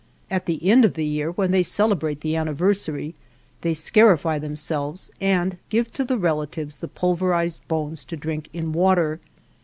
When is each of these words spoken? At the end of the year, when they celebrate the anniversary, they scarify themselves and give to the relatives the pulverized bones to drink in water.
At 0.31 0.47
the 0.47 0.67
end 0.67 0.83
of 0.83 0.95
the 0.95 1.05
year, 1.05 1.29
when 1.29 1.51
they 1.51 1.61
celebrate 1.61 2.21
the 2.21 2.35
anniversary, 2.35 3.13
they 3.61 3.75
scarify 3.75 4.39
themselves 4.39 5.11
and 5.21 5.59
give 5.69 5.93
to 5.93 6.03
the 6.03 6.17
relatives 6.17 6.77
the 6.77 6.87
pulverized 6.87 7.61
bones 7.67 8.03
to 8.05 8.17
drink 8.17 8.49
in 8.51 8.71
water. 8.73 9.19